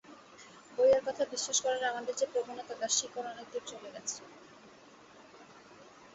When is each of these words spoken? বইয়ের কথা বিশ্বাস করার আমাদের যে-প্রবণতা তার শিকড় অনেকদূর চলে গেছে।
বইয়ের 0.77 1.01
কথা 1.05 1.23
বিশ্বাস 1.25 1.57
করার 1.61 1.83
আমাদের 1.83 2.13
যে-প্রবণতা 2.15 2.73
তার 2.75 2.91
শিকড় 2.91 3.27
অনেকদূর 3.29 3.63
চলে 3.65 3.89
গেছে। 3.91 4.19